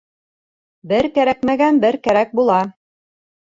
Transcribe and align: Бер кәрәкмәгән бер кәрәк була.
Бер 0.91 1.07
кәрәкмәгән 1.17 1.77
бер 1.85 1.99
кәрәк 2.09 2.35
була. 2.41 2.57